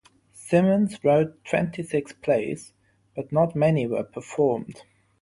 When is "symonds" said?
0.33-1.03